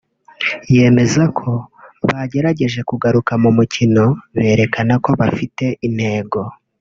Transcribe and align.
yemeza 0.75 1.23
ko 1.37 1.51
bagerageje 2.07 2.79
kugaruka 2.89 3.31
mu 3.43 3.49
mukino 3.57 4.03
berekana 4.37 4.95
ko 5.03 5.09
bafite 5.21 5.65
intego 5.89 6.39